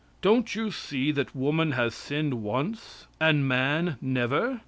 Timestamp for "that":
1.11-1.35